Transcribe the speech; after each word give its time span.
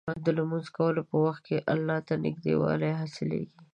د 0.25 0.27
لمونځ 0.37 0.67
کولو 0.77 1.01
په 1.09 1.15
وخت 1.25 1.41
کې 1.47 1.65
الله 1.73 1.97
ته 2.07 2.13
نږدېوالی 2.25 2.91
حاصلېږي. 2.99 3.57